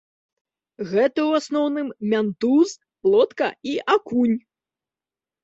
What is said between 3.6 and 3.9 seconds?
і